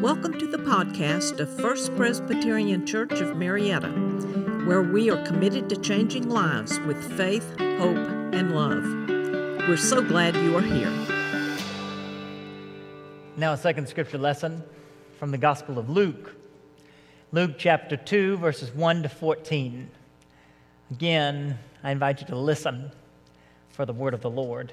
Welcome 0.00 0.38
to 0.38 0.46
the 0.46 0.58
podcast 0.58 1.38
of 1.38 1.48
First 1.60 1.94
Presbyterian 1.96 2.84
Church 2.84 3.20
of 3.20 3.36
Marietta, 3.36 3.88
where 4.66 4.82
we 4.82 5.08
are 5.08 5.24
committed 5.24 5.70
to 5.70 5.76
changing 5.76 6.28
lives 6.28 6.78
with 6.80 7.16
faith, 7.16 7.48
hope, 7.58 7.96
and 8.34 8.54
love. 8.54 8.82
We're 9.68 9.76
so 9.76 10.02
glad 10.02 10.36
you 10.36 10.56
are 10.56 10.60
here. 10.60 10.90
Now, 13.36 13.52
a 13.52 13.56
second 13.56 13.88
scripture 13.88 14.18
lesson 14.18 14.62
from 15.18 15.30
the 15.30 15.38
Gospel 15.38 15.78
of 15.78 15.88
Luke. 15.88 16.34
Luke 17.32 17.52
chapter 17.56 17.96
2, 17.96 18.36
verses 18.38 18.74
1 18.74 19.04
to 19.04 19.08
14. 19.08 19.90
Again, 20.90 21.58
I 21.82 21.92
invite 21.92 22.20
you 22.20 22.26
to 22.26 22.36
listen 22.36 22.90
for 23.70 23.86
the 23.86 23.92
word 23.92 24.12
of 24.12 24.20
the 24.20 24.30
Lord. 24.30 24.72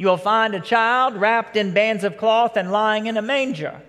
you 0.00 0.06
will 0.06 0.16
find 0.16 0.54
a 0.54 0.60
child 0.60 1.14
wrapped 1.14 1.58
in 1.58 1.74
bands 1.74 2.04
of 2.04 2.16
cloth 2.16 2.56
and 2.56 2.72
lying 2.72 3.06
in 3.06 3.18
a 3.18 3.22
manger. 3.22 3.82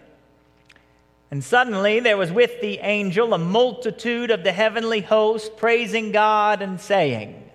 And 1.31 1.42
suddenly 1.42 2.02
there 2.02 2.18
was 2.18 2.34
with 2.34 2.59
the 2.59 2.80
angel 2.80 3.34
a 3.34 3.38
multitude 3.38 4.30
of 4.30 4.44
the 4.44 4.52
heavenly 4.52 5.00
host 5.00 5.56
praising 5.56 6.12
God 6.12 6.62
and 6.62 6.81
saying, 6.81 7.50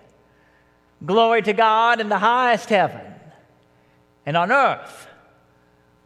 Glory 1.04 1.42
to 1.42 1.52
God 1.52 2.00
in 2.00 2.08
the 2.08 2.16
highest 2.16 2.70
heaven, 2.70 3.02
and 4.24 4.38
on 4.38 4.50
earth, 4.50 5.06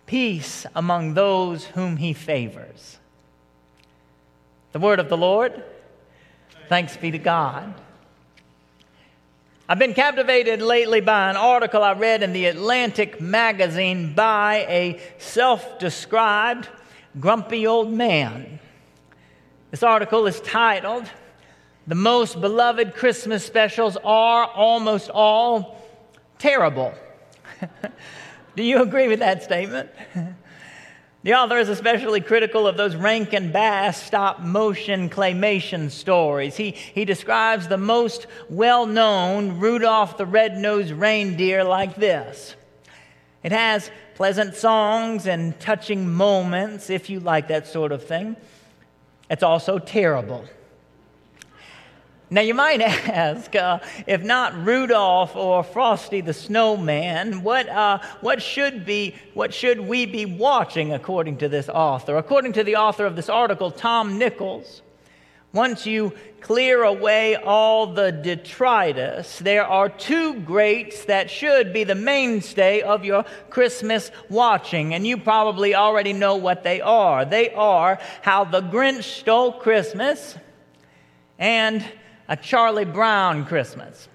peace 0.07 0.67
among 0.75 1.15
those 1.15 1.67
whom 1.67 1.99
he 1.99 2.13
favors. 2.13 2.99
The 4.73 4.81
word 4.81 4.99
of 4.99 5.09
the 5.09 5.17
Lord. 5.17 5.63
Thanks 6.69 6.97
be 6.97 7.13
to 7.13 7.19
God. 7.19 7.73
I've 9.71 9.79
been 9.79 9.95
captivated 9.95 10.61
lately 10.61 11.01
by 11.01 11.31
an 11.31 11.37
article 11.37 11.85
I 11.85 11.93
read 11.93 12.25
in 12.25 12.33
the 12.33 12.47
Atlantic 12.47 13.21
magazine 13.21 14.15
by 14.15 14.67
a 14.69 15.01
self 15.19 15.79
described 15.79 16.69
grumpy 17.21 17.69
old 17.69 17.93
man. 17.93 18.59
This 19.71 19.85
article 19.85 20.27
is 20.27 20.41
titled, 20.41 21.09
The 21.87 21.95
Most 21.95 22.41
Beloved 22.41 22.97
Christmas 22.97 23.47
Specials 23.47 23.97
Are 24.03 24.49
Almost 24.49 25.09
All 25.11 25.81
Terrible. 26.41 26.93
Do 28.57 28.65
you 28.65 28.83
agree 28.83 29.07
with 29.07 29.21
that 29.21 29.45
statement? 29.45 29.89
The 31.23 31.35
author 31.35 31.59
is 31.59 31.69
especially 31.69 32.23
critical 32.23 32.67
of 32.67 32.79
those 32.79 32.97
Rankin 32.97 33.53
Bass 33.53 34.03
stop 34.03 34.41
motion 34.41 35.11
claymation 35.11 35.91
stories. 35.91 36.57
He, 36.57 36.71
he 36.71 37.05
describes 37.05 37.69
the 37.69 37.77
most 37.77 38.27
well 38.49 38.87
known 38.87 39.59
Rudolph 39.59 40.17
the 40.17 40.25
Red-Nosed 40.25 40.93
Reindeer 40.93 41.63
like 41.63 41.97
this 41.97 42.55
It 43.43 43.53
has 43.53 43.91
pleasant 44.15 44.55
songs 44.55 45.27
and 45.27 45.59
touching 45.61 46.11
moments, 46.11 46.89
if 46.89 47.11
you 47.11 47.21
like 47.21 47.49
that 47.49 47.67
sort 47.67 47.93
of 47.93 48.03
thing. 48.03 48.37
It's 49.29 49.43
also 49.43 49.79
terrible. 49.79 50.47
Now, 52.33 52.43
you 52.43 52.55
might 52.55 52.81
ask, 52.81 53.57
uh, 53.57 53.81
if 54.07 54.23
not 54.23 54.55
Rudolph 54.65 55.35
or 55.35 55.65
Frosty 55.65 56.21
the 56.21 56.33
Snowman, 56.33 57.43
what, 57.43 57.69
uh, 57.69 57.99
what, 58.21 58.41
should 58.41 58.87
be, 58.87 59.17
what 59.35 59.53
should 59.53 59.81
we 59.81 60.07
be 60.07 60.27
watching 60.27 60.93
according 60.93 61.39
to 61.39 61.49
this 61.49 61.69
author? 61.69 62.17
According 62.17 62.53
to 62.53 62.63
the 62.63 62.77
author 62.77 63.05
of 63.05 63.17
this 63.17 63.29
article, 63.29 63.73
Tom 63.73 64.17
Nichols, 64.17 64.83
once 65.53 65.85
you 65.85 66.13
clear 66.41 66.85
away 66.85 67.35
all 67.35 67.89
the 67.89 68.13
detritus, 68.13 69.41
there 69.41 69.67
are 69.67 69.89
two 69.89 70.35
greats 70.35 71.07
that 71.07 71.29
should 71.29 71.73
be 71.73 71.83
the 71.83 71.97
mainstay 71.97 72.81
of 72.81 73.05
your 73.05 73.25
Christmas 73.51 74.13
watching, 74.29 74.95
and 74.95 75.05
you 75.05 75.17
probably 75.17 75.75
already 75.75 76.13
know 76.13 76.37
what 76.37 76.63
they 76.63 76.81
are. 76.81 77.25
They 77.25 77.51
are 77.51 77.99
How 78.23 78.45
the 78.45 78.61
Grinch 78.61 79.03
Stole 79.03 79.55
Christmas 79.55 80.37
and 81.41 81.85
a 82.31 82.37
Charlie 82.37 82.85
Brown 82.85 83.45
Christmas. 83.45 84.09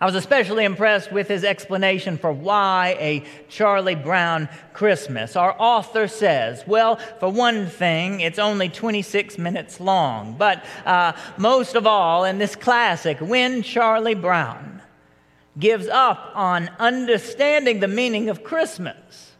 I 0.00 0.06
was 0.06 0.14
especially 0.14 0.64
impressed 0.64 1.12
with 1.12 1.28
his 1.28 1.44
explanation 1.44 2.16
for 2.16 2.32
why 2.32 2.96
a 2.98 3.22
Charlie 3.50 3.94
Brown 3.94 4.48
Christmas. 4.72 5.36
Our 5.36 5.54
author 5.58 6.08
says, 6.08 6.64
well, 6.66 6.96
for 6.96 7.30
one 7.30 7.66
thing, 7.66 8.20
it's 8.20 8.38
only 8.38 8.70
26 8.70 9.36
minutes 9.36 9.78
long. 9.78 10.36
But 10.38 10.64
uh, 10.86 11.12
most 11.36 11.74
of 11.74 11.86
all, 11.86 12.24
in 12.24 12.38
this 12.38 12.56
classic, 12.56 13.18
when 13.20 13.62
Charlie 13.62 14.14
Brown 14.14 14.80
gives 15.58 15.86
up 15.86 16.32
on 16.34 16.70
understanding 16.78 17.80
the 17.80 17.88
meaning 17.88 18.30
of 18.30 18.42
Christmas, 18.42 19.32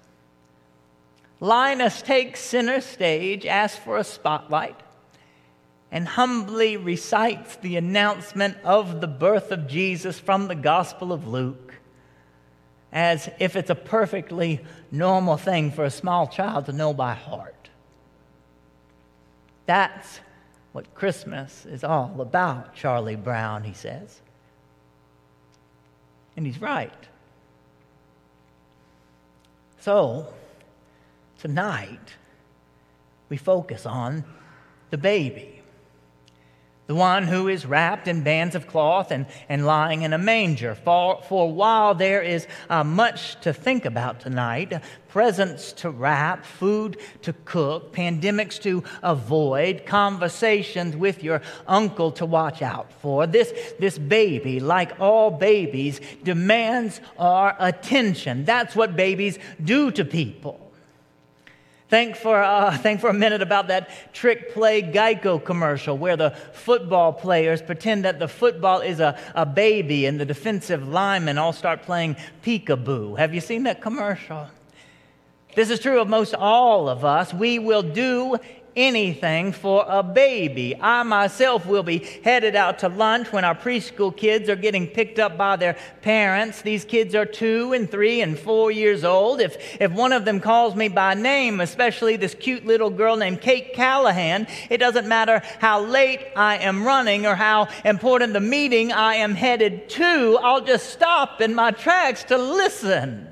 Linus 1.41 2.03
takes 2.03 2.41
center 2.41 2.83
stage, 2.83 3.47
asks 3.47 3.83
for 3.83 3.97
a 3.97 4.05
spotlight, 4.05 4.77
and 5.93 6.07
humbly 6.07 6.77
recites 6.77 7.57
the 7.57 7.77
announcement 7.77 8.57
of 8.65 9.01
the 9.01 9.09
birth 9.09 9.51
of 9.51 9.67
Jesus 9.67 10.19
from 10.19 10.47
the 10.47 10.55
Gospel 10.55 11.13
of 11.13 11.27
Luke 11.27 11.75
as 12.93 13.29
if 13.39 13.57
it's 13.57 13.71
a 13.71 13.75
perfectly 13.75 14.61
normal 14.91 15.37
thing 15.37 15.71
for 15.71 15.85
a 15.85 15.91
small 15.91 16.27
child 16.27 16.67
to 16.67 16.73
know 16.73 16.93
by 16.93 17.15
heart. 17.15 17.71
That's 19.67 20.21
what 20.73 20.95
Christmas 20.95 21.67
is 21.67 21.85
all 21.85 22.21
about, 22.21 22.75
Charlie 22.75 23.17
Brown, 23.17 23.63
he 23.65 23.73
says. 23.73 24.21
And 26.37 26.47
he's 26.47 26.61
right. 26.61 26.93
So, 29.81 30.33
tonight, 31.39 32.15
we 33.29 33.37
focus 33.37 33.87
on 33.87 34.25
the 34.91 34.99
baby 34.99 35.60
the 36.91 36.97
one 36.97 37.23
who 37.23 37.47
is 37.47 37.65
wrapped 37.65 38.09
in 38.09 38.25
bands 38.25 38.57
of 38.57 38.67
cloth 38.67 39.13
and, 39.13 39.25
and 39.49 39.65
lying 39.65 40.03
in 40.03 40.13
a 40.13 40.19
manger. 40.19 40.75
For, 40.75 41.23
for 41.29 41.53
while 41.53 41.95
there 41.95 42.21
is 42.21 42.49
uh, 42.69 42.83
much 42.83 43.41
to 43.43 43.53
think 43.53 43.85
about 43.85 44.19
tonight 44.19 44.73
presents 45.07 45.71
to 45.75 45.91
wrap, 45.91 46.45
food 46.45 46.97
to 47.23 47.33
cook, 47.45 47.93
pandemics 47.93 48.61
to 48.63 48.83
avoid, 49.05 49.87
conversations 49.87 50.97
with 50.97 51.23
your 51.23 51.43
uncle 51.69 52.11
to 52.11 52.27
watch 52.27 52.61
out 52.61 52.93
for 52.95 53.25
this, 53.25 53.53
this 53.79 53.97
baby, 53.97 54.59
like 54.59 54.99
all 54.99 55.31
babies, 55.31 56.01
demands 56.25 57.01
our 57.21 57.55
attention. 57.61 58.45
That's 58.45 58.75
what 58.75 58.97
babies 58.97 59.39
do 59.63 59.93
to 59.93 60.05
people. 60.05 60.70
Think 61.91 62.15
for, 62.15 62.41
uh, 62.41 62.79
think 62.79 63.01
for 63.01 63.11
a 63.11 63.15
minute 63.15 63.43
about 63.43 63.67
that 63.67 63.91
trick 64.15 64.55
play 64.55 64.81
Geico 64.81 65.45
commercial 65.45 65.99
where 65.99 66.17
the 66.17 66.31
football 66.53 67.13
players 67.13 67.61
pretend 67.61 68.05
that 68.05 68.21
the 68.21 68.29
football 68.29 68.81
is 68.81 69.01
a, 69.01 69.19
a 69.35 69.45
baby 69.45 70.07
and 70.07 70.19
the 70.19 70.25
defensive 70.25 70.87
linemen 70.87 71.37
all 71.37 71.53
start 71.53 71.83
playing 71.83 72.17
peekaboo. 72.45 73.19
Have 73.19 73.35
you 73.35 73.41
seen 73.41 73.65
that 73.65 73.83
commercial? 73.83 74.47
This 75.57 75.69
is 75.69 75.81
true 75.81 76.01
of 76.01 76.09
most 76.09 76.33
all 76.33 76.89
of 76.89 77.05
us. 77.05 77.35
We 77.35 77.59
will 77.59 77.83
do 77.83 78.37
anything 78.77 79.53
for 79.53 79.85
a 79.89 80.03
baby. 80.03 80.77
I 80.81 81.03
myself 81.03 81.67
will 81.67 81.83
be 81.83 81.99
headed 82.25 82.57
out 82.57 82.81
to 82.81 82.89
lunch 82.89 83.33
when 83.33 83.45
our 83.45 83.55
preschool 83.55 84.17
kids 84.17 84.49
are 84.49 84.57
getting 84.57 84.87
picked 84.87 85.19
up 85.19 85.37
by 85.37 85.57
their 85.57 85.77
parents. 86.03 86.63
These 86.63 86.85
kids 86.85 87.15
are 87.15 87.27
two 87.27 87.73
and 87.73 87.91
three 87.91 88.21
and 88.21 88.39
four 88.39 88.71
years 88.71 89.05
old. 89.05 89.41
If, 89.41 89.81
if 89.81 89.93
one 89.93 90.13
of 90.13 90.25
them 90.25 90.41
calls 90.41 90.75
me 90.75 90.89
by 90.89 91.15
name, 91.15 91.61
especially 91.61 92.17
this 92.17 92.35
cute 92.35 92.67
little 92.67 92.91
girl 92.91 93.17
named 93.17 93.41
Kate 93.41 93.73
Callahan, 93.75 94.47
it 94.69 94.79
doesn't 94.79 95.09
matter 95.09 95.43
how 95.59 95.81
late 95.81 96.21
I 96.37 96.59
am 96.59 96.85
running 96.85 97.27
or 97.27 97.35
how 97.35 97.69
important 97.85 98.33
the 98.33 98.41
meeting 98.41 98.93
I 98.93 99.17
am 99.17 99.35
headed 99.35 99.89
to, 99.91 100.39
I'll 100.43 100.65
just 100.65 100.91
stop 100.91 101.41
in 101.41 101.55
my 101.55 101.71
tracks 101.71 102.25
to 102.25 102.39
listen. 102.39 103.30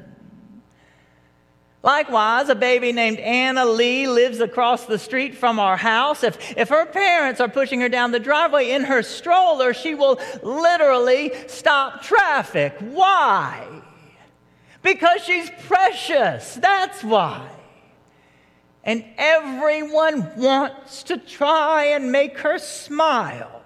Likewise, 1.82 2.48
a 2.48 2.56
baby 2.56 2.90
named 2.90 3.18
Anna 3.20 3.64
Lee 3.64 4.08
lives 4.08 4.40
across 4.40 4.86
the 4.86 4.98
street 4.98 5.36
from 5.36 5.60
our 5.60 5.76
house. 5.76 6.24
If, 6.24 6.56
if 6.56 6.70
her 6.70 6.86
parents 6.86 7.40
are 7.40 7.48
pushing 7.48 7.80
her 7.80 7.88
down 7.88 8.10
the 8.10 8.18
driveway 8.18 8.70
in 8.70 8.84
her 8.84 9.02
stroller, 9.02 9.72
she 9.72 9.94
will 9.94 10.20
literally 10.42 11.32
stop 11.46 12.02
traffic. 12.02 12.74
Why? 12.80 13.64
Because 14.82 15.22
she's 15.22 15.50
precious. 15.66 16.54
That's 16.54 17.04
why. 17.04 17.48
And 18.82 19.04
everyone 19.16 20.32
wants 20.36 21.04
to 21.04 21.16
try 21.16 21.86
and 21.86 22.10
make 22.10 22.38
her 22.38 22.58
smile. 22.58 23.57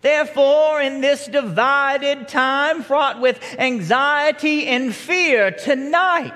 Therefore, 0.00 0.80
in 0.80 1.00
this 1.00 1.26
divided 1.26 2.28
time 2.28 2.82
fraught 2.82 3.20
with 3.20 3.40
anxiety 3.58 4.66
and 4.66 4.94
fear, 4.94 5.50
tonight, 5.50 6.34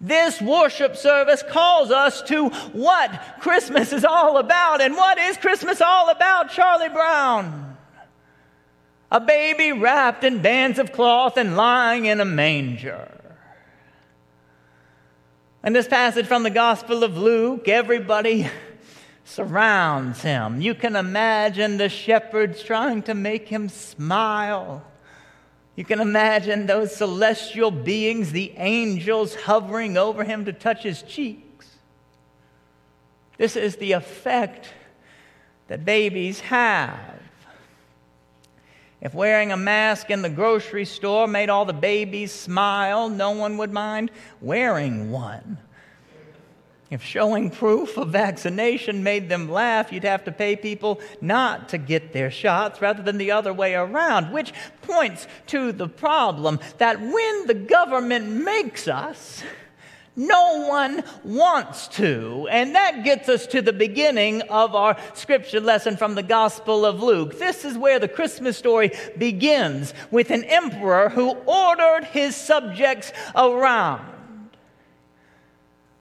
this 0.00 0.40
worship 0.40 0.96
service 0.96 1.42
calls 1.50 1.90
us 1.90 2.22
to 2.22 2.48
what 2.48 3.10
Christmas 3.40 3.92
is 3.92 4.04
all 4.04 4.38
about. 4.38 4.80
And 4.80 4.94
what 4.94 5.18
is 5.18 5.36
Christmas 5.36 5.80
all 5.80 6.08
about, 6.08 6.50
Charlie 6.50 6.88
Brown? 6.88 7.76
A 9.10 9.20
baby 9.20 9.72
wrapped 9.72 10.22
in 10.22 10.40
bands 10.40 10.78
of 10.78 10.92
cloth 10.92 11.36
and 11.36 11.56
lying 11.56 12.06
in 12.06 12.20
a 12.20 12.24
manger. 12.24 13.10
In 15.64 15.72
this 15.72 15.88
passage 15.88 16.26
from 16.26 16.44
the 16.44 16.50
Gospel 16.50 17.02
of 17.02 17.18
Luke, 17.18 17.68
everybody 17.68 18.48
surrounds 19.28 20.22
him. 20.22 20.60
You 20.62 20.74
can 20.74 20.96
imagine 20.96 21.76
the 21.76 21.90
shepherds 21.90 22.62
trying 22.62 23.02
to 23.02 23.14
make 23.14 23.46
him 23.46 23.68
smile. 23.68 24.82
You 25.76 25.84
can 25.84 26.00
imagine 26.00 26.66
those 26.66 26.96
celestial 26.96 27.70
beings, 27.70 28.32
the 28.32 28.52
angels 28.56 29.34
hovering 29.34 29.98
over 29.98 30.24
him 30.24 30.46
to 30.46 30.52
touch 30.52 30.82
his 30.82 31.02
cheeks. 31.02 31.66
This 33.36 33.54
is 33.54 33.76
the 33.76 33.92
effect 33.92 34.68
that 35.68 35.84
babies 35.84 36.40
have. 36.40 37.20
If 39.00 39.14
wearing 39.14 39.52
a 39.52 39.56
mask 39.56 40.10
in 40.10 40.22
the 40.22 40.30
grocery 40.30 40.86
store 40.86 41.28
made 41.28 41.50
all 41.50 41.66
the 41.66 41.72
babies 41.74 42.32
smile, 42.32 43.08
no 43.10 43.32
one 43.32 43.58
would 43.58 43.72
mind 43.72 44.10
wearing 44.40 45.10
one. 45.10 45.58
If 46.90 47.04
showing 47.04 47.50
proof 47.50 47.98
of 47.98 48.08
vaccination 48.08 49.02
made 49.02 49.28
them 49.28 49.50
laugh, 49.50 49.92
you'd 49.92 50.04
have 50.04 50.24
to 50.24 50.32
pay 50.32 50.56
people 50.56 51.00
not 51.20 51.68
to 51.70 51.78
get 51.78 52.14
their 52.14 52.30
shots 52.30 52.80
rather 52.80 53.02
than 53.02 53.18
the 53.18 53.32
other 53.32 53.52
way 53.52 53.74
around, 53.74 54.32
which 54.32 54.54
points 54.80 55.26
to 55.48 55.72
the 55.72 55.88
problem 55.88 56.58
that 56.78 56.98
when 56.98 57.46
the 57.46 57.54
government 57.54 58.28
makes 58.30 58.88
us, 58.88 59.42
no 60.16 60.66
one 60.66 61.04
wants 61.22 61.88
to. 61.88 62.48
And 62.50 62.74
that 62.74 63.04
gets 63.04 63.28
us 63.28 63.46
to 63.48 63.60
the 63.60 63.72
beginning 63.72 64.42
of 64.42 64.74
our 64.74 64.96
scripture 65.12 65.60
lesson 65.60 65.96
from 65.96 66.14
the 66.14 66.22
Gospel 66.22 66.86
of 66.86 67.02
Luke. 67.02 67.38
This 67.38 67.66
is 67.66 67.76
where 67.78 67.98
the 67.98 68.08
Christmas 68.08 68.56
story 68.56 68.92
begins 69.16 69.92
with 70.10 70.30
an 70.30 70.44
emperor 70.44 71.10
who 71.10 71.32
ordered 71.46 72.04
his 72.04 72.34
subjects 72.34 73.12
around. 73.36 74.17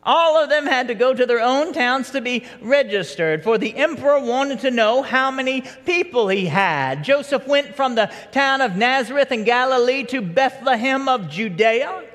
All 0.07 0.41
of 0.41 0.49
them 0.49 0.65
had 0.65 0.87
to 0.87 0.95
go 0.95 1.13
to 1.13 1.25
their 1.25 1.41
own 1.41 1.73
towns 1.73 2.11
to 2.11 2.21
be 2.21 2.45
registered, 2.61 3.43
for 3.43 3.57
the 3.57 3.75
emperor 3.75 4.21
wanted 4.21 4.61
to 4.61 4.71
know 4.71 5.01
how 5.01 5.29
many 5.31 5.63
people 5.85 6.29
he 6.29 6.45
had. 6.45 7.03
Joseph 7.03 7.45
went 7.45 7.75
from 7.75 7.95
the 7.95 8.09
town 8.31 8.61
of 8.61 8.77
Nazareth 8.77 9.33
in 9.33 9.43
Galilee 9.43 10.05
to 10.05 10.21
Bethlehem 10.21 11.09
of 11.09 11.29
Judea. 11.29 12.05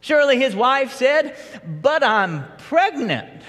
Surely 0.00 0.38
his 0.38 0.54
wife 0.54 0.92
said, 0.92 1.36
But 1.82 2.04
I'm 2.04 2.44
pregnant. 2.58 3.42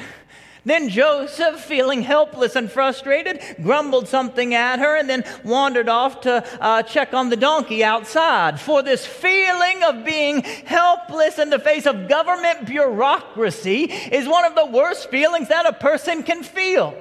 Then 0.63 0.90
Joseph, 0.90 1.60
feeling 1.60 2.04
helpless 2.04 2.56
and 2.56 2.72
frustrated, 2.72 3.42
grumbled 3.63 4.08
something 4.08 4.54
at 4.54 4.78
her 4.80 4.96
and 4.96 5.10
then 5.10 5.24
wandered 5.44 5.90
off 5.90 6.22
to 6.22 6.46
uh, 6.62 6.84
check 6.84 7.16
on 7.16 7.30
the 7.30 7.36
donkey 7.36 7.84
outside. 7.84 8.60
For 8.60 8.84
this 8.84 9.06
feeling 9.06 9.84
of 9.84 10.06
being 10.06 10.42
helpless 10.42 11.40
in 11.40 11.50
the 11.50 11.58
face 11.58 11.88
of 11.88 12.08
government 12.08 12.66
bureaucracy 12.66 13.86
is 13.86 14.28
one 14.28 14.46
of 14.46 14.54
the 14.54 14.68
worst 14.68 15.10
feelings 15.10 15.48
that 15.48 15.66
a 15.66 15.74
person 15.74 16.22
can 16.22 16.44
feel. 16.44 16.96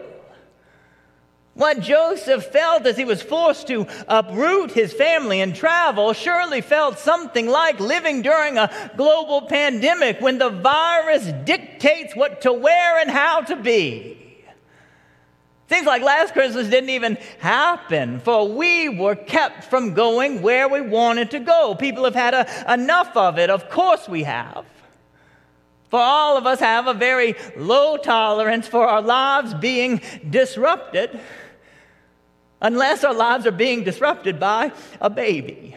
What 1.60 1.80
Joseph 1.80 2.46
felt 2.46 2.86
as 2.86 2.96
he 2.96 3.04
was 3.04 3.20
forced 3.20 3.66
to 3.66 3.86
uproot 4.08 4.70
his 4.70 4.94
family 4.94 5.42
and 5.42 5.54
travel 5.54 6.14
surely 6.14 6.62
felt 6.62 6.98
something 6.98 7.46
like 7.46 7.78
living 7.78 8.22
during 8.22 8.56
a 8.56 8.90
global 8.96 9.42
pandemic 9.42 10.22
when 10.22 10.38
the 10.38 10.48
virus 10.48 11.30
dictates 11.44 12.16
what 12.16 12.40
to 12.40 12.52
wear 12.54 12.98
and 12.98 13.10
how 13.10 13.42
to 13.42 13.56
be. 13.56 14.16
Things 15.68 15.84
like 15.84 16.00
last 16.00 16.32
Christmas 16.32 16.66
didn't 16.70 16.88
even 16.88 17.18
happen, 17.40 18.20
for 18.20 18.48
we 18.48 18.88
were 18.88 19.14
kept 19.14 19.64
from 19.64 19.92
going 19.92 20.40
where 20.40 20.66
we 20.66 20.80
wanted 20.80 21.30
to 21.32 21.40
go. 21.40 21.74
People 21.74 22.04
have 22.04 22.14
had 22.14 22.32
a, 22.32 22.72
enough 22.72 23.14
of 23.18 23.38
it. 23.38 23.50
Of 23.50 23.68
course, 23.68 24.08
we 24.08 24.22
have. 24.22 24.64
For 25.90 26.00
all 26.00 26.38
of 26.38 26.46
us 26.46 26.60
have 26.60 26.86
a 26.86 26.94
very 26.94 27.34
low 27.54 27.98
tolerance 27.98 28.66
for 28.66 28.86
our 28.86 29.02
lives 29.02 29.52
being 29.52 30.00
disrupted 30.30 31.20
unless 32.60 33.04
our 33.04 33.14
lives 33.14 33.46
are 33.46 33.52
being 33.52 33.84
disrupted 33.84 34.38
by 34.38 34.72
a 35.00 35.10
baby. 35.10 35.76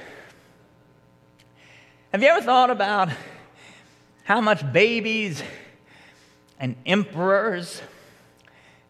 Have 2.12 2.22
you 2.22 2.30
ever 2.30 2.42
thought 2.42 2.70
about 2.70 3.10
how 4.24 4.42
much 4.42 4.72
babies 4.72 5.42
and 6.60 6.75
emperors 6.86 7.82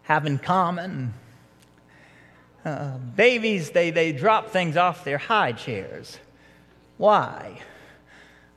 have 0.02 0.26
in 0.26 0.38
common? 0.38 1.14
Uh, 2.64 2.98
babies, 2.98 3.70
they, 3.70 3.90
they 3.90 4.12
drop 4.12 4.50
things 4.50 4.76
off 4.76 5.04
their 5.04 5.18
high 5.18 5.52
chairs. 5.52 6.18
Why? 6.96 7.60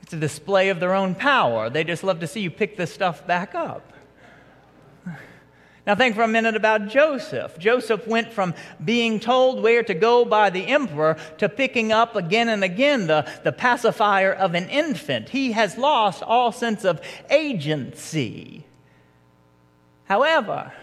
It's 0.02 0.12
a 0.12 0.16
display 0.16 0.70
of 0.70 0.80
their 0.80 0.94
own 0.94 1.14
power. 1.14 1.68
They 1.68 1.84
just 1.84 2.02
love 2.02 2.20
to 2.20 2.26
see 2.26 2.40
you 2.40 2.50
pick 2.50 2.76
this 2.76 2.92
stuff 2.92 3.26
back 3.26 3.54
up. 3.54 3.92
Now, 5.88 5.94
think 5.94 6.16
for 6.16 6.22
a 6.22 6.28
minute 6.28 6.54
about 6.54 6.88
Joseph. 6.88 7.58
Joseph 7.58 8.06
went 8.06 8.30
from 8.30 8.52
being 8.84 9.18
told 9.18 9.62
where 9.62 9.82
to 9.82 9.94
go 9.94 10.26
by 10.26 10.50
the 10.50 10.66
emperor 10.66 11.16
to 11.38 11.48
picking 11.48 11.92
up 11.92 12.14
again 12.14 12.50
and 12.50 12.62
again 12.62 13.06
the, 13.06 13.26
the 13.42 13.52
pacifier 13.52 14.30
of 14.30 14.54
an 14.54 14.68
infant. 14.68 15.30
He 15.30 15.52
has 15.52 15.78
lost 15.78 16.22
all 16.22 16.52
sense 16.52 16.84
of 16.84 17.00
agency. 17.30 18.66
However, 20.04 20.74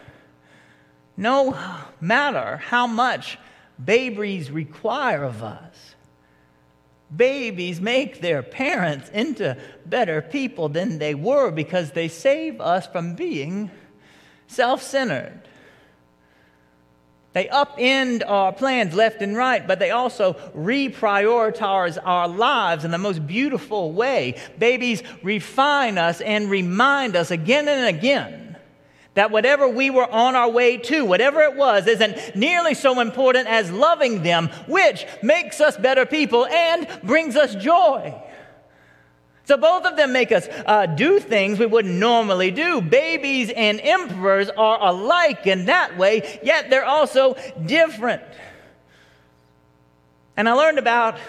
no 1.15 1.55
matter 2.01 2.57
how 2.57 2.87
much 2.87 3.37
babies 3.83 4.49
require 4.49 5.23
of 5.23 5.43
us, 5.43 5.93
babies 7.15 7.79
make 7.79 8.21
their 8.21 8.41
parents 8.41 9.09
into 9.09 9.55
better 9.85 10.23
people 10.23 10.67
than 10.67 10.97
they 10.97 11.13
were 11.13 11.51
because 11.51 11.91
they 11.91 12.07
save 12.07 12.59
us 12.59 12.87
from 12.87 13.13
being 13.13 13.69
self 14.47 14.81
centered. 14.81 15.41
They 17.33 17.45
upend 17.47 18.23
our 18.25 18.53
plans 18.53 18.93
left 18.93 19.21
and 19.21 19.35
right, 19.35 19.67
but 19.67 19.77
they 19.77 19.91
also 19.91 20.33
reprioritize 20.55 21.97
our 22.01 22.29
lives 22.29 22.85
in 22.85 22.91
the 22.91 22.97
most 22.97 23.27
beautiful 23.27 23.91
way. 23.91 24.41
Babies 24.57 25.03
refine 25.21 25.97
us 25.97 26.21
and 26.21 26.49
remind 26.49 27.17
us 27.17 27.31
again 27.31 27.67
and 27.67 27.93
again 27.93 28.45
that 29.15 29.31
whatever 29.31 29.67
we 29.67 29.89
were 29.89 30.09
on 30.09 30.35
our 30.35 30.49
way 30.49 30.77
to, 30.77 31.03
whatever 31.03 31.41
it 31.41 31.55
was, 31.55 31.87
isn't 31.87 32.35
nearly 32.35 32.73
so 32.73 32.99
important 32.99 33.47
as 33.47 33.71
loving 33.71 34.23
them, 34.23 34.49
which 34.67 35.05
makes 35.23 35.59
us 35.59 35.75
better 35.75 36.05
people 36.05 36.45
and 36.45 36.87
brings 37.03 37.35
us 37.35 37.55
joy. 37.55 38.13
So 39.45 39.57
both 39.57 39.85
of 39.85 39.95
them 39.95 40.11
make 40.11 40.31
us 40.31 40.47
uh, 40.65 40.87
do 40.87 41.19
things 41.19 41.59
we 41.59 41.67
wouldn't 41.67 41.93
normally 41.93 42.49
do. 42.49 42.81
Babies 42.81 43.51
and 43.55 43.79
emperors 43.79 44.49
are 44.49 44.79
alike 44.81 45.45
in 45.45 45.65
that 45.65 45.97
way, 45.97 46.39
yet 46.43 46.71
they're 46.71 46.85
also 46.85 47.35
different. 47.63 48.23
And 50.35 50.49
I 50.49 50.53
learned 50.53 50.79
about 50.79 51.19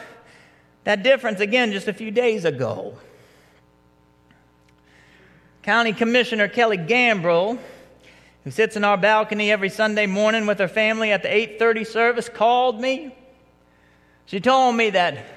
that 0.84 1.02
difference 1.02 1.40
again 1.40 1.72
just 1.72 1.88
a 1.88 1.92
few 1.92 2.10
days 2.10 2.44
ago. 2.46 2.96
County 5.62 5.92
Commissioner 5.92 6.48
Kelli 6.48 6.88
Gambrill, 6.88 7.58
who 8.44 8.50
sits 8.50 8.76
in 8.76 8.84
our 8.84 8.96
balcony 8.96 9.50
every 9.50 9.68
Sunday 9.68 10.06
morning 10.06 10.46
with 10.46 10.58
her 10.58 10.68
family 10.68 11.12
at 11.12 11.22
the 11.22 11.28
8:30 11.28 11.84
service, 11.84 12.28
called 12.28 12.80
me. 12.80 13.14
She 14.24 14.40
told 14.40 14.74
me 14.76 14.90
that 14.90 15.35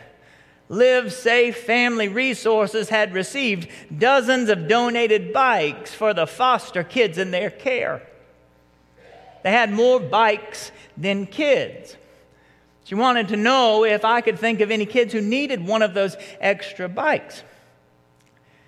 Live 0.71 1.11
Safe 1.11 1.57
Family 1.57 2.07
Resources 2.07 2.89
had 2.89 3.13
received 3.13 3.67
dozens 3.97 4.49
of 4.49 4.67
donated 4.67 5.33
bikes 5.33 5.95
for 5.95 6.13
the 6.13 6.27
foster 6.27 6.83
kids 6.83 7.17
in 7.17 7.31
their 7.31 7.49
care. 7.49 8.07
They 9.43 9.51
had 9.51 9.71
more 9.71 9.99
bikes 9.99 10.71
than 10.95 11.25
kids. 11.25 11.97
She 12.83 12.93
wanted 12.93 13.29
to 13.29 13.37
know 13.37 13.83
if 13.83 14.05
I 14.05 14.21
could 14.21 14.37
think 14.37 14.61
of 14.61 14.69
any 14.69 14.85
kids 14.85 15.11
who 15.11 15.21
needed 15.21 15.65
one 15.65 15.81
of 15.81 15.95
those 15.95 16.15
extra 16.39 16.87
bikes. 16.87 17.43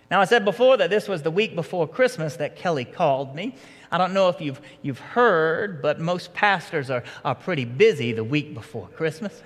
Now, 0.09 0.21
I 0.21 0.25
said 0.25 0.43
before 0.43 0.77
that 0.77 0.89
this 0.89 1.07
was 1.07 1.21
the 1.21 1.31
week 1.31 1.55
before 1.55 1.87
Christmas 1.87 2.35
that 2.37 2.57
Kelli 2.57 2.91
called 2.91 3.35
me. 3.35 3.55
I 3.91 3.97
don't 3.97 4.13
know 4.13 4.27
if 4.29 4.41
you've, 4.41 4.59
you've 4.81 4.99
heard, 4.99 5.81
but 5.81 5.99
most 5.99 6.33
pastors 6.33 6.89
are, 6.89 7.03
are 7.23 7.35
pretty 7.35 7.65
busy 7.65 8.11
the 8.11 8.23
week 8.23 8.53
before 8.53 8.87
Christmas. 8.89 9.43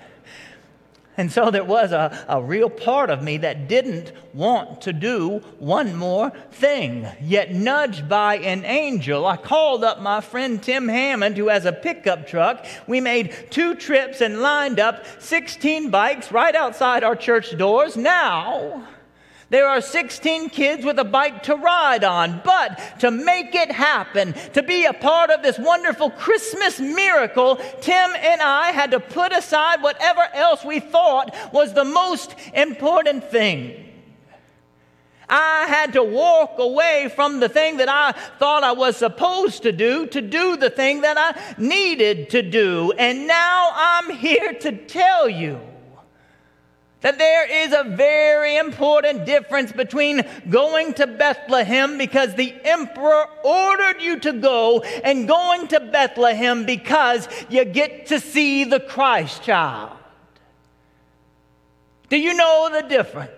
And 1.16 1.32
so 1.32 1.50
there 1.50 1.64
was 1.64 1.92
a, 1.92 2.24
a 2.28 2.42
real 2.42 2.68
part 2.68 3.10
of 3.10 3.22
me 3.22 3.38
that 3.38 3.68
didn't 3.68 4.12
want 4.34 4.82
to 4.82 4.92
do 4.92 5.38
one 5.58 5.96
more 5.96 6.30
thing. 6.50 7.06
Yet, 7.20 7.52
nudged 7.52 8.08
by 8.08 8.36
an 8.36 8.64
angel, 8.64 9.26
I 9.26 9.36
called 9.36 9.82
up 9.82 10.00
my 10.00 10.20
friend 10.20 10.62
Tim 10.62 10.88
Hammond, 10.88 11.36
who 11.36 11.48
has 11.48 11.64
a 11.64 11.72
pickup 11.72 12.26
truck. 12.26 12.66
We 12.86 13.00
made 13.00 13.34
two 13.50 13.74
trips 13.74 14.20
and 14.20 14.40
lined 14.40 14.78
up 14.78 15.04
16 15.20 15.90
bikes 15.90 16.30
right 16.30 16.54
outside 16.54 17.02
our 17.02 17.16
church 17.16 17.56
doors. 17.56 17.96
Now, 17.96 18.86
there 19.48 19.68
are 19.68 19.80
16 19.80 20.50
kids 20.50 20.84
with 20.84 20.98
a 20.98 21.04
bike 21.04 21.44
to 21.44 21.54
ride 21.54 22.02
on, 22.02 22.40
but 22.44 22.98
to 23.00 23.10
make 23.12 23.54
it 23.54 23.70
happen, 23.70 24.34
to 24.54 24.62
be 24.62 24.84
a 24.86 24.92
part 24.92 25.30
of 25.30 25.42
this 25.42 25.58
wonderful 25.58 26.10
Christmas 26.10 26.80
miracle, 26.80 27.56
Tim 27.80 28.10
and 28.16 28.42
I 28.42 28.72
had 28.72 28.90
to 28.90 29.00
put 29.00 29.32
aside 29.32 29.82
whatever 29.82 30.26
else 30.34 30.64
we 30.64 30.80
thought 30.80 31.34
was 31.52 31.74
the 31.74 31.84
most 31.84 32.34
important 32.54 33.30
thing. 33.30 33.84
I 35.28 35.66
had 35.68 35.92
to 35.94 36.02
walk 36.02 36.58
away 36.58 37.10
from 37.14 37.40
the 37.40 37.48
thing 37.48 37.78
that 37.78 37.88
I 37.88 38.12
thought 38.38 38.62
I 38.62 38.72
was 38.72 38.96
supposed 38.96 39.62
to 39.64 39.72
do 39.72 40.06
to 40.08 40.20
do 40.20 40.56
the 40.56 40.70
thing 40.70 41.00
that 41.00 41.16
I 41.18 41.60
needed 41.60 42.30
to 42.30 42.42
do. 42.42 42.92
And 42.96 43.26
now 43.26 43.72
I'm 43.74 44.10
here 44.10 44.52
to 44.52 44.72
tell 44.72 45.28
you 45.28 45.60
that 47.06 47.18
there 47.18 47.64
is 47.64 47.72
a 47.72 47.84
very 47.84 48.56
important 48.56 49.24
difference 49.24 49.70
between 49.70 50.22
going 50.50 50.92
to 50.92 51.06
Bethlehem 51.06 51.98
because 51.98 52.34
the 52.34 52.52
emperor 52.64 53.26
ordered 53.44 54.02
you 54.02 54.18
to 54.18 54.32
go 54.32 54.80
and 54.80 55.28
going 55.28 55.68
to 55.68 55.78
Bethlehem 55.78 56.66
because 56.66 57.28
you 57.48 57.64
get 57.64 58.06
to 58.06 58.18
see 58.18 58.64
the 58.64 58.80
Christ 58.80 59.44
child. 59.44 59.96
Do 62.08 62.16
you 62.16 62.34
know 62.34 62.70
the 62.72 62.88
difference? 62.88 63.30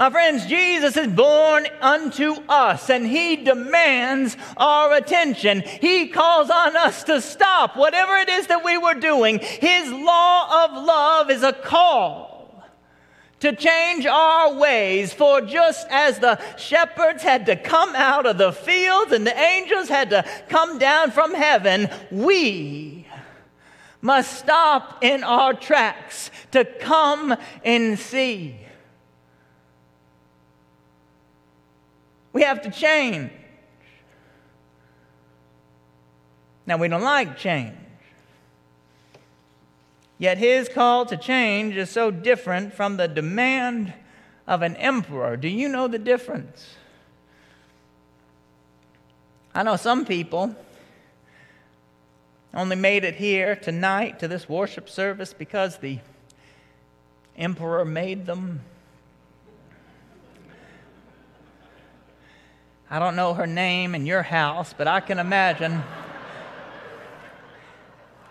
My 0.00 0.08
friends, 0.08 0.46
Jesus 0.46 0.96
is 0.96 1.08
born 1.08 1.66
unto 1.82 2.36
us 2.48 2.88
and 2.88 3.06
he 3.06 3.36
demands 3.36 4.34
our 4.56 4.94
attention. 4.94 5.60
He 5.60 6.08
calls 6.08 6.48
on 6.48 6.74
us 6.74 7.04
to 7.04 7.20
stop 7.20 7.76
whatever 7.76 8.16
it 8.16 8.30
is 8.30 8.46
that 8.46 8.64
we 8.64 8.78
were 8.78 8.94
doing. 8.94 9.40
His 9.40 9.92
law 9.92 10.64
of 10.64 10.84
love 10.84 11.30
is 11.30 11.42
a 11.42 11.52
call 11.52 12.64
to 13.40 13.54
change 13.54 14.06
our 14.06 14.54
ways. 14.54 15.12
For 15.12 15.42
just 15.42 15.86
as 15.90 16.18
the 16.18 16.40
shepherds 16.56 17.22
had 17.22 17.44
to 17.44 17.56
come 17.56 17.94
out 17.94 18.24
of 18.24 18.38
the 18.38 18.52
fields 18.52 19.12
and 19.12 19.26
the 19.26 19.38
angels 19.38 19.90
had 19.90 20.08
to 20.08 20.24
come 20.48 20.78
down 20.78 21.10
from 21.10 21.34
heaven, 21.34 21.90
we 22.10 23.06
must 24.00 24.38
stop 24.38 25.04
in 25.04 25.22
our 25.22 25.52
tracks 25.52 26.30
to 26.52 26.64
come 26.64 27.36
and 27.62 27.98
see. 27.98 28.56
We 32.32 32.42
have 32.42 32.62
to 32.62 32.70
change. 32.70 33.30
Now, 36.66 36.76
we 36.76 36.88
don't 36.88 37.02
like 37.02 37.36
change. 37.36 37.76
Yet 40.18 40.38
his 40.38 40.68
call 40.68 41.06
to 41.06 41.16
change 41.16 41.76
is 41.76 41.90
so 41.90 42.10
different 42.10 42.74
from 42.74 42.98
the 42.98 43.08
demand 43.08 43.94
of 44.46 44.62
an 44.62 44.76
emperor. 44.76 45.36
Do 45.36 45.48
you 45.48 45.68
know 45.68 45.88
the 45.88 45.98
difference? 45.98 46.74
I 49.54 49.62
know 49.62 49.76
some 49.76 50.04
people 50.04 50.54
only 52.52 52.76
made 52.76 53.04
it 53.04 53.14
here 53.14 53.56
tonight 53.56 54.18
to 54.20 54.28
this 54.28 54.48
worship 54.48 54.88
service 54.88 55.32
because 55.32 55.78
the 55.78 55.98
emperor 57.36 57.84
made 57.84 58.26
them. 58.26 58.60
I 62.92 62.98
don't 62.98 63.14
know 63.14 63.34
her 63.34 63.46
name 63.46 63.94
in 63.94 64.04
your 64.04 64.22
house, 64.22 64.74
but 64.76 64.88
I 64.88 64.98
can 64.98 65.20
imagine. 65.20 65.80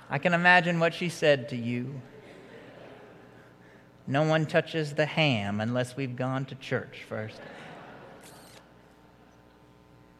I 0.09 0.17
can 0.17 0.33
imagine 0.33 0.81
what 0.81 0.93
she 0.93 1.07
said 1.07 1.47
to 1.49 1.55
you. 1.55 2.01
No 4.05 4.23
one 4.23 4.45
touches 4.45 4.95
the 4.95 5.05
ham 5.05 5.61
unless 5.61 5.95
we've 5.95 6.15
gone 6.15 6.43
to 6.45 6.55
church 6.55 7.03
first. 7.07 7.39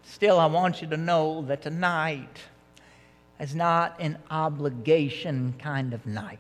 Still, 0.04 0.40
I 0.40 0.46
want 0.46 0.82
you 0.82 0.88
to 0.88 0.98
know 0.98 1.42
that 1.48 1.62
tonight 1.62 2.44
is 3.42 3.54
not 3.54 4.00
an 4.00 4.20
obligation 4.32 5.56
kind 5.60 5.94
of 5.94 6.06
night. 6.06 6.40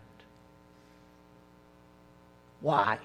Why? 2.61 2.97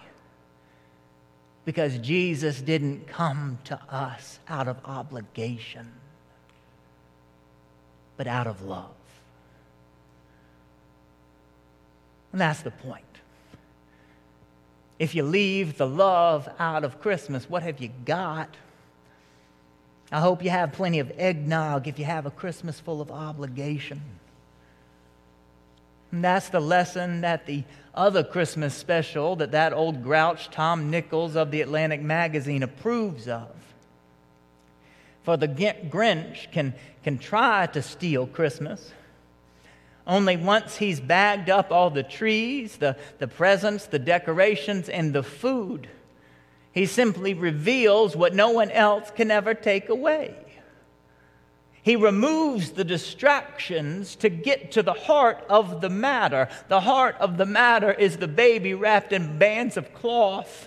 Because 1.65 1.99
Jesus 1.99 2.61
didn't 2.61 3.07
come 3.07 3.59
to 3.65 3.81
us 3.89 4.39
out 4.49 4.69
of 4.69 4.77
obligation, 4.85 5.91
but 8.17 8.27
out 8.27 8.47
of 8.47 8.63
love. 8.63 8.91
And 12.33 12.41
that's 12.41 12.63
the 12.63 12.71
point. 12.71 13.05
If 14.99 15.15
you 15.15 15.23
leave 15.23 15.79
the 15.79 15.87
love 15.87 16.49
out 16.59 16.85
of 16.85 17.01
Christmas, 17.01 17.49
what 17.49 17.63
have 17.63 17.81
you 17.81 17.91
got? 18.05 18.55
I 20.13 20.21
hope 20.21 20.45
you 20.45 20.51
have 20.51 20.73
plenty 20.73 20.99
of 20.99 21.11
eggnog 21.17 21.89
if 21.89 21.99
you 21.99 22.05
have 22.05 22.27
a 22.27 22.31
Christmas 22.31 22.79
full 22.79 23.01
of 23.01 23.11
obligation. 23.11 24.01
And 26.15 26.23
that's 26.23 26.49
the 26.49 26.61
lesson 26.61 27.23
that 27.23 27.45
the 27.45 27.65
other 27.93 28.23
Christmas 28.23 28.73
special 28.73 29.35
that 29.35 29.51
that 29.51 29.73
old 29.73 30.05
grouch 30.05 30.49
Tom 30.49 30.89
Nichols 30.89 31.35
of 31.35 31.51
the 31.51 31.61
Atlantic 31.61 32.03
magazine 32.03 32.63
approves 32.63 33.27
of. 33.27 33.49
For 35.25 35.37
the 35.37 35.49
Grinch 35.49 36.53
can, 36.53 36.73
can 37.03 37.19
try 37.19 37.67
to 37.67 37.83
steal 37.83 38.29
Christmas. 38.29 38.93
Only 40.07 40.37
once 40.37 40.77
he's 40.77 41.01
bagged 41.01 41.51
up 41.51 41.73
all 41.73 41.91
the 41.91 42.05
trees, 42.05 42.77
the, 42.77 42.97
the 43.19 43.27
presents, 43.27 43.87
the 43.87 43.99
decorations, 43.99 44.89
and 44.89 45.13
the 45.13 45.25
food, 45.25 45.89
he 46.71 46.87
simply 46.87 47.35
reveals 47.35 48.15
what 48.15 48.37
no 48.37 48.51
one 48.51 48.71
else 48.71 49.11
can 49.11 49.33
ever 49.33 49.53
take 49.53 49.89
away. 49.89 50.37
He 51.85 51.97
removes 51.97 52.71
the 52.71 52.83
distractions 52.83 54.17
to 54.17 54.31
get 54.31 54.73
to 54.73 54.83
the 54.83 54.95
heart 54.95 55.45
of 55.51 55.83
the 55.83 55.91
matter. 55.91 56.49
The 56.69 56.81
heart 56.81 57.15
of 57.21 57.37
the 57.37 57.45
matter 57.45 57.93
is 57.93 58.17
the 58.17 58.27
baby 58.27 58.73
wrapped 58.73 59.13
in 59.13 59.39
bands 59.39 59.77
of 59.77 59.93
cloth. 59.93 60.67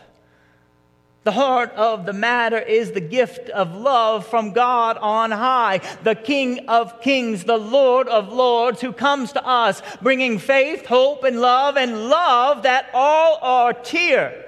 The 1.23 1.31
heart 1.31 1.71
of 1.71 2.05
the 2.05 2.13
matter 2.13 2.59
is 2.59 2.91
the 2.91 3.01
gift 3.01 3.49
of 3.49 3.73
love 3.73 4.27
from 4.27 4.53
God 4.53 4.99
on 4.99 5.31
high, 5.31 5.81
the 6.03 6.13
King 6.13 6.69
of 6.69 7.01
kings, 7.01 7.45
the 7.45 7.57
Lord 7.57 8.07
of 8.07 8.31
lords, 8.31 8.79
who 8.79 8.93
comes 8.93 9.31
to 9.31 9.43
us 9.43 9.81
bringing 10.03 10.37
faith, 10.37 10.85
hope, 10.85 11.23
and 11.23 11.41
love, 11.41 11.77
and 11.77 12.09
love 12.09 12.61
that 12.61 12.91
all 12.93 13.39
our 13.41 13.73
tears 13.73 14.45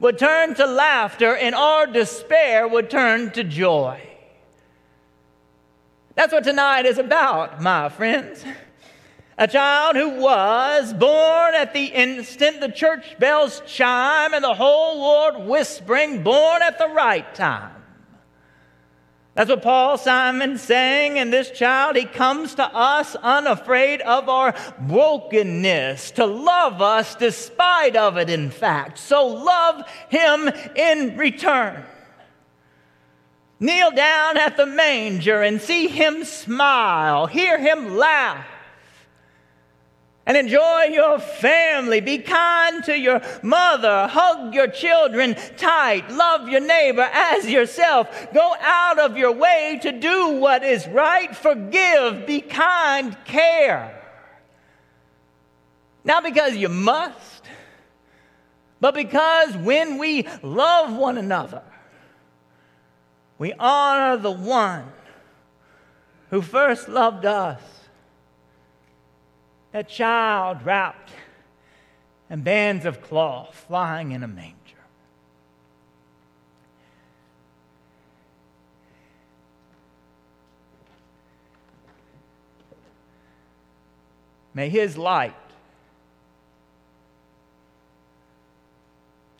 would 0.00 0.18
turn 0.18 0.56
to 0.56 0.66
laughter 0.66 1.36
and 1.36 1.54
our 1.54 1.86
despair 1.86 2.66
would 2.66 2.90
turn 2.90 3.30
to 3.30 3.44
joy. 3.44 4.11
That's 6.14 6.32
what 6.32 6.44
tonight 6.44 6.86
is 6.86 6.98
about, 6.98 7.60
my 7.60 7.88
friends. 7.88 8.44
A 9.38 9.48
child 9.48 9.96
who 9.96 10.20
was 10.20 10.92
born 10.92 11.54
at 11.54 11.72
the 11.72 11.86
instant 11.86 12.60
the 12.60 12.70
church 12.70 13.18
bells 13.18 13.62
chime 13.66 14.34
and 14.34 14.44
the 14.44 14.54
whole 14.54 15.00
world 15.00 15.48
whispering, 15.48 16.22
born 16.22 16.62
at 16.62 16.78
the 16.78 16.88
right 16.88 17.34
time. 17.34 17.82
That's 19.34 19.48
what 19.48 19.62
Paul 19.62 19.96
Simon 19.96 20.58
sang, 20.58 21.18
And 21.18 21.32
this 21.32 21.50
child, 21.50 21.96
he 21.96 22.04
comes 22.04 22.54
to 22.56 22.64
us 22.64 23.16
unafraid 23.16 24.02
of 24.02 24.28
our 24.28 24.54
brokenness, 24.80 26.10
to 26.12 26.26
love 26.26 26.82
us 26.82 27.14
despite 27.14 27.96
of 27.96 28.18
it, 28.18 28.28
in 28.28 28.50
fact. 28.50 28.98
So 28.98 29.26
love 29.26 29.88
him 30.10 30.50
in 30.76 31.16
return. 31.16 31.82
Kneel 33.62 33.92
down 33.92 34.36
at 34.36 34.56
the 34.56 34.66
manger 34.66 35.40
and 35.40 35.60
see 35.60 35.86
him 35.86 36.24
smile, 36.24 37.26
hear 37.26 37.58
him 37.58 37.96
laugh 37.96 38.44
and 40.26 40.36
enjoy 40.36 40.84
your 40.84 41.18
family. 41.18 42.00
Be 42.00 42.18
kind 42.18 42.82
to 42.84 42.96
your 42.96 43.20
mother. 43.42 44.08
Hug 44.08 44.54
your 44.54 44.68
children 44.68 45.36
tight. 45.56 46.10
Love 46.10 46.48
your 46.48 46.60
neighbor 46.60 47.08
as 47.12 47.48
yourself. 47.48 48.32
Go 48.32 48.54
out 48.60 48.98
of 48.98 49.16
your 49.16 49.32
way 49.32 49.78
to 49.82 49.92
do 49.92 50.38
what 50.38 50.62
is 50.64 50.86
right. 50.88 51.34
Forgive. 51.34 52.26
Be 52.26 52.40
kind. 52.40 53.16
Care. 53.24 53.98
Not 56.04 56.24
because 56.24 56.56
you 56.56 56.68
must, 56.68 57.44
but 58.80 58.94
because 58.94 59.56
when 59.56 59.98
we 59.98 60.26
love 60.42 60.96
one 60.96 61.16
another, 61.16 61.62
we 63.42 63.52
honor 63.54 64.16
the 64.16 64.30
one 64.30 64.84
who 66.30 66.40
first 66.40 66.88
loved 66.88 67.26
us 67.26 67.60
that 69.72 69.88
child 69.88 70.64
wrapped 70.64 71.10
in 72.30 72.42
bands 72.42 72.84
of 72.84 73.02
cloth 73.02 73.52
flying 73.66 74.12
in 74.12 74.22
a 74.22 74.28
manger. 74.28 74.54
May 84.54 84.68
his 84.68 84.96
light 84.96 85.34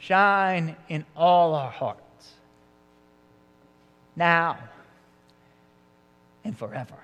shine 0.00 0.74
in 0.88 1.04
all 1.14 1.54
our 1.54 1.70
hearts, 1.70 2.02
now 4.16 4.58
and 6.44 6.56
forever. 6.56 6.96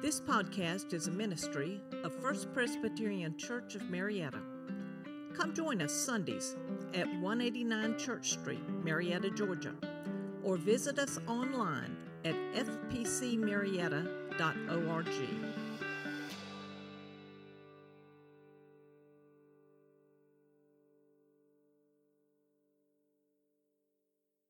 This 0.00 0.20
podcast 0.20 0.92
is 0.92 1.08
a 1.08 1.10
ministry 1.10 1.80
of 2.04 2.14
First 2.22 2.52
Presbyterian 2.54 3.36
Church 3.36 3.74
of 3.74 3.90
Marietta. 3.90 4.38
Come 5.34 5.52
join 5.54 5.82
us 5.82 5.92
Sundays 5.92 6.54
at 6.94 7.08
189 7.20 7.98
Church 7.98 8.30
Street, 8.30 8.66
Marietta, 8.84 9.30
Georgia, 9.30 9.74
or 10.42 10.56
visit 10.56 10.98
us 10.98 11.18
online 11.26 11.96
at 12.24 12.34
fpcmarietta.org. 12.54 15.06